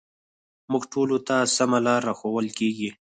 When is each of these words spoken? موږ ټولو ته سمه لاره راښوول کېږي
موږ 0.71 0.83
ټولو 0.93 1.15
ته 1.27 1.35
سمه 1.57 1.79
لاره 1.85 2.05
راښوول 2.07 2.47
کېږي 2.59 2.89